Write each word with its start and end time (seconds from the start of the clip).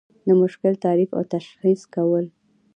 د 0.27 0.29
مشکل 0.41 0.73
تعریف 0.83 1.09
او 1.17 1.23
تشخیص 1.35 1.81
کول. 1.93 2.25